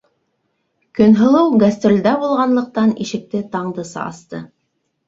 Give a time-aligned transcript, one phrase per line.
[0.99, 4.47] Көнһылыу гастролдә булғанлыҡтан, ишекте Таңдыса асты.